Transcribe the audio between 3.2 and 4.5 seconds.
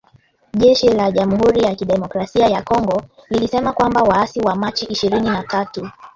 lilisema kwamba waasi